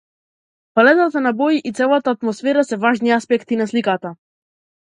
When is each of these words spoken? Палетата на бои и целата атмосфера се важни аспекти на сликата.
Палетата 0.79 1.21
на 1.25 1.33
бои 1.41 1.59
и 1.71 1.75
целата 1.81 2.15
атмосфера 2.19 2.65
се 2.71 2.81
важни 2.87 3.15
аспекти 3.21 3.63
на 3.63 3.71
сликата. 3.73 4.17